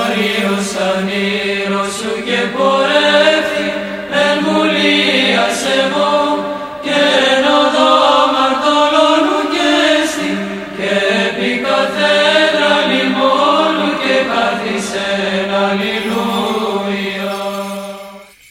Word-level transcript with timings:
Καρίος 0.00 0.70
ανήρος 0.90 1.92
σου 1.98 2.12
και 2.26 2.40
πορεύθη 2.56 3.68
εν 4.24 4.36
βουλίας 4.46 5.58
εγώ 5.80 6.14
και 6.84 6.98
εν 7.32 7.44
οδό 7.60 7.96
μαρτωλώνου 8.34 9.40
και 9.54 9.72
στη 10.10 10.30
και 10.76 10.92
επί 11.26 11.50
καθένα 11.66 12.70
λιμόνου 12.90 13.90
και 14.02 14.16
καθισεν 14.32 15.48
αλληλούια. 15.64 17.38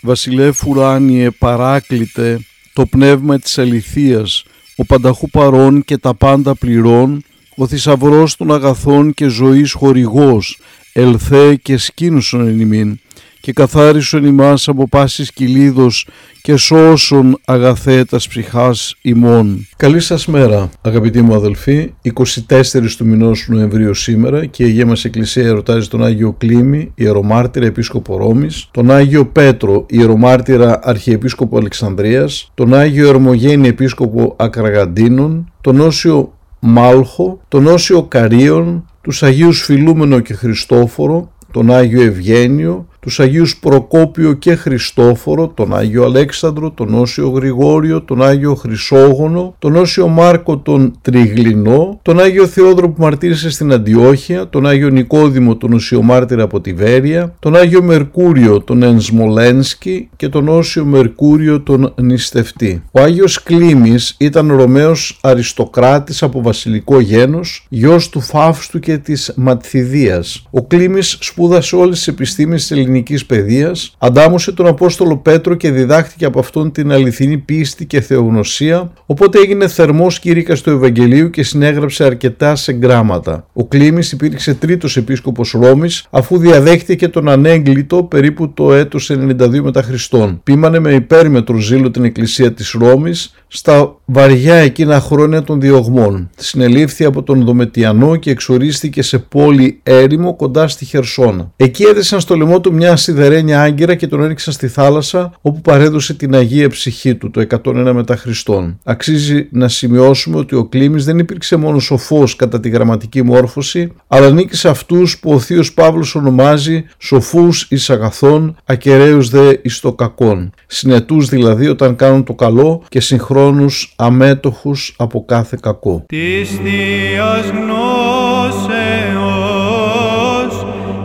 Βασιλεύ 0.00 0.52
ουράνιε 0.66 1.30
παράκλητε 1.30 2.40
το 2.72 2.86
πνεύμα 2.86 3.38
της 3.38 3.58
αληθείας, 3.58 4.44
ο 4.76 4.84
πανταχού 4.84 5.30
παρών 5.30 5.84
και 5.84 5.98
τα 5.98 6.14
πάντα 6.14 6.54
πληρών, 6.54 7.24
ο 7.56 7.66
θησαυρός 7.66 8.36
των 8.36 8.52
αγαθών 8.52 9.14
και 9.14 9.26
ζωής 9.26 9.72
χορηγός, 9.72 10.58
ελθέ 10.98 11.54
και 11.54 11.76
σκήνουσον 11.76 12.48
εν 12.48 12.60
ημίν, 12.60 12.98
και 13.40 13.52
καθάρισον 13.52 14.24
ημάς 14.24 14.68
από 14.68 14.88
πάσης 14.88 15.32
κυλίδος 15.32 16.08
και 16.42 16.56
σώσον 16.56 17.40
αγαθέτας 17.44 18.28
ψυχάς 18.28 18.94
ημών. 19.02 19.66
Καλή 19.76 20.00
σας 20.00 20.26
μέρα 20.26 20.68
αγαπητοί 20.80 21.22
μου 21.22 21.34
αδελφοί, 21.34 21.92
24 22.02 22.96
του 22.96 23.06
μηνός 23.06 23.46
Νοεμβρίου 23.48 23.94
σήμερα 23.94 24.46
και 24.46 24.62
η 24.62 24.66
Αγία 24.66 24.86
μας 24.86 25.04
Εκκλησία 25.04 25.46
ερωτάζει 25.46 25.88
τον 25.88 26.04
Άγιο 26.04 26.32
Κλήμη, 26.32 26.92
Ιερομάρτυρα 26.94 27.66
Επίσκοπο 27.66 28.16
Ρώμης, 28.16 28.68
τον 28.70 28.90
Άγιο 28.90 29.26
Πέτρο, 29.26 29.86
Ιερομάρτυρα 29.88 30.80
Αρχιεπίσκοπο 30.82 31.58
Αλεξανδρίας, 31.58 32.50
τον 32.54 32.74
Άγιο 32.74 33.08
Ερμογένη 33.08 33.68
Επίσκοπο 33.68 34.34
Ακραγαντίνων, 34.38 35.52
τον 35.60 35.80
Όσιο 35.80 36.30
Μάλχο, 36.60 37.40
τον 37.48 37.66
Όσιο 37.66 38.02
Καρίων, 38.02 38.84
τους 39.06 39.22
Αγίους 39.22 39.62
Φιλούμενο 39.62 40.20
και 40.20 40.34
Χριστόφορο, 40.34 41.32
τον 41.50 41.70
Άγιο 41.70 42.02
Ευγένιο, 42.02 42.88
τους 43.06 43.20
Αγίους 43.20 43.56
Προκόπιο 43.56 44.32
και 44.32 44.54
Χριστόφορο, 44.54 45.48
τον 45.48 45.76
Άγιο 45.76 46.04
Αλέξανδρο, 46.04 46.70
τον 46.70 46.94
Όσιο 46.94 47.28
Γρηγόριο, 47.28 48.02
τον 48.02 48.22
Άγιο 48.22 48.54
Χρυσόγονο, 48.54 49.54
τον 49.58 49.76
Όσιο 49.76 50.08
Μάρκο 50.08 50.58
τον 50.58 50.92
Τριγλινό, 51.02 51.98
τον 52.02 52.20
Άγιο 52.20 52.46
Θεόδρο 52.46 52.88
που 52.88 53.02
μαρτύρησε 53.02 53.50
στην 53.50 53.72
Αντιόχεια, 53.72 54.48
τον 54.48 54.66
Άγιο 54.66 54.88
Νικόδημο 54.88 55.56
τον 55.56 55.72
Όσιο 55.72 56.02
Μάρτυρα 56.02 56.42
από 56.42 56.60
τη 56.60 56.72
Βέρεια, 56.72 57.34
τον 57.38 57.56
Άγιο 57.56 57.82
Μερκούριο 57.82 58.60
τον 58.60 58.82
Ενσμολένσκι 58.82 60.08
και 60.16 60.28
τον 60.28 60.48
Όσιο 60.48 60.84
Μερκούριο 60.84 61.60
τον 61.60 61.94
Νηστευτή. 62.00 62.82
Ο 62.90 63.00
Άγιος 63.00 63.42
Κλήμης 63.42 64.14
ήταν 64.18 64.56
Ρωμαίος 64.56 65.18
αριστοκράτης 65.22 66.22
από 66.22 66.42
βασιλικό 66.42 67.00
γένος, 67.00 67.66
γιος 67.68 68.08
του 68.08 68.20
Φαύστου 68.20 68.78
και 68.78 68.98
της 68.98 69.32
Ματθιδίας. 69.36 70.46
Ο 70.50 70.62
Κλήμης 70.66 71.18
σπούδασε 71.20 71.76
όλες 71.76 71.96
τις 71.96 72.08
επιστήμες 72.08 72.60
της 72.60 72.70
ελληνικής 72.96 73.26
παιδείας, 73.26 73.94
αντάμωσε 73.98 74.52
τον 74.52 74.66
Απόστολο 74.66 75.16
Πέτρο 75.16 75.54
και 75.54 75.70
διδάχτηκε 75.70 76.24
από 76.24 76.38
αυτόν 76.38 76.72
την 76.72 76.92
αληθινή 76.92 77.38
πίστη 77.38 77.86
και 77.86 78.00
θεογνωσία, 78.00 78.92
οπότε 79.06 79.38
έγινε 79.38 79.68
θερμός 79.68 80.18
κήρυκας 80.18 80.60
του 80.60 80.70
Ευαγγελίου 80.70 81.30
και 81.30 81.42
συνέγραψε 81.42 82.04
αρκετά 82.04 82.56
σε 82.56 82.72
γράμματα. 82.72 83.46
Ο 83.52 83.66
Κλήμης 83.66 84.12
υπήρξε 84.12 84.54
τρίτος 84.54 84.96
επίσκοπος 84.96 85.50
Ρώμης, 85.50 86.06
αφού 86.10 86.38
διαδέχτηκε 86.38 87.08
τον 87.08 87.28
Ανέγκλητο 87.28 88.02
περίπου 88.02 88.52
το 88.52 88.72
έτος 88.72 89.10
92 89.10 89.62
μετά 89.62 89.82
Χριστόν. 89.82 90.40
Πήμανε 90.42 90.78
με 90.78 90.92
υπέρμετρο 90.92 91.58
ζήλο 91.58 91.90
την 91.90 92.04
εκκλησία 92.04 92.52
της 92.52 92.70
Ρώμης 92.78 93.34
στα 93.48 93.96
βαριά 94.04 94.54
εκείνα 94.54 95.00
χρόνια 95.00 95.42
των 95.42 95.60
διωγμών. 95.60 96.30
Συνελήφθη 96.36 97.04
από 97.04 97.22
τον 97.22 97.44
Δομετιανό 97.44 98.16
και 98.16 98.30
εξορίστηκε 98.30 99.02
σε 99.02 99.18
πόλη 99.18 99.80
έρημο 99.82 100.36
κοντά 100.36 100.68
στη 100.68 100.84
Χερσόνα. 100.84 101.52
Εκεί 101.56 101.84
έδεσαν 101.84 102.20
στο 102.20 102.36
λαιμό 102.36 102.60
του 102.60 102.72
μια 102.72 102.96
σιδερένια 102.96 103.62
άγκυρα 103.62 103.94
και 103.94 104.06
τον 104.06 104.22
έριξαν 104.22 104.52
στη 104.52 104.68
θάλασσα 104.68 105.32
όπου 105.40 105.60
παρέδωσε 105.60 106.14
την 106.14 106.34
Αγία 106.34 106.68
ψυχή 106.68 107.14
του 107.14 107.30
το 107.30 107.46
101 107.64 107.90
μετά 107.94 108.16
Χριστόν. 108.16 108.78
Αξίζει 108.84 109.48
να 109.50 109.68
σημειώσουμε 109.68 110.38
ότι 110.38 110.54
ο 110.54 110.64
Κλήμης 110.64 111.04
δεν 111.04 111.18
υπήρξε 111.18 111.56
μόνος 111.56 111.84
σοφός 111.84 112.36
κατά 112.36 112.60
τη 112.60 112.68
γραμματική 112.68 113.22
μόρφωση 113.22 113.92
αλλά 114.06 114.26
ανήκει 114.26 114.56
σε 114.56 114.68
αυτούς 114.68 115.18
που 115.18 115.32
ο 115.32 115.38
Θείος 115.38 115.74
Παύλος 115.74 116.14
ονομάζει 116.14 116.84
σοφούς 116.98 117.66
εις 117.70 117.90
αγαθών, 117.90 118.56
ακεραίους 118.64 119.28
δε 119.28 119.54
εις 119.62 119.80
το 119.80 119.92
κακόν. 119.92 120.50
Συνετούς 120.66 121.28
δηλαδή 121.28 121.68
όταν 121.68 121.96
κάνουν 121.96 122.24
το 122.24 122.34
καλό 122.34 122.82
και 122.88 123.00
συγχρόνους 123.46 123.92
αμέτωχους 123.96 124.94
από 124.98 125.24
κάθε 125.24 125.58
κακό. 125.62 126.04
Της 126.06 126.50
Θείας 126.50 127.50
γνώσεως 127.50 127.76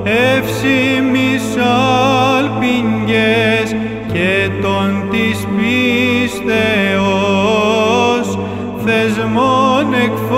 εύσημης 0.04 1.44
αλπινιές 2.38 3.76
και 4.14 4.50
των 4.62 5.10
της 5.12 5.48
πίστεως 5.58 6.48
θεσμών 8.86 9.94
εκφόντορες 9.94 10.31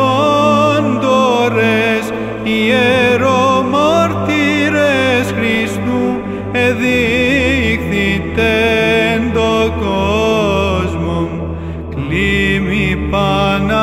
κλίμη 12.13 12.97
Παναίδη 13.09 13.73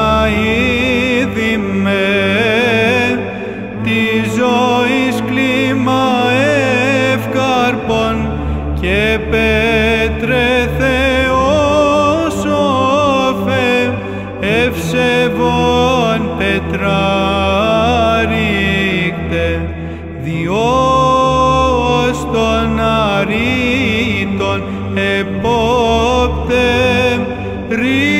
με 1.83 2.07
τη 3.83 4.03
ζωής 4.25 5.23
κλίμα 5.27 6.05
ευκαρπών 7.13 8.17
και 8.81 9.19
πέτρε 9.31 10.69
Θεός 10.79 12.35
όφε 12.45 13.69
ευσεβών 14.41 16.21
πετράρικτε 16.39 17.09
διός 20.23 20.57
των 22.33 22.81
αρήτων 22.81 24.59
επόπτε 24.95 26.69
ρίζαστε 27.69 28.19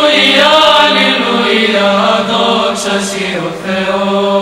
αλληλούια, 0.53 1.91
δόξα 2.29 2.99
σοι 3.07 3.27
ο 3.47 3.51
Θεός. 3.63 4.40